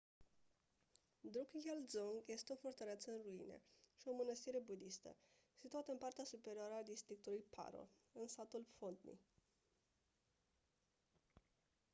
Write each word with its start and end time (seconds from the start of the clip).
drukgyal 1.33 1.81
dzong 1.85 2.15
este 2.29 2.53
o 2.53 2.55
fortăreață 2.55 3.11
în 3.11 3.17
ruine 3.23 3.61
și 3.95 4.07
o 4.07 4.13
mânăstire 4.13 4.59
budistă 4.59 5.15
situată 5.53 5.91
în 5.91 5.97
partea 5.97 6.23
superioară 6.23 6.73
a 6.79 6.83
districtului 6.83 7.43
paro 7.49 7.89
în 8.11 8.27
satul 8.27 8.65
phondey 8.77 9.19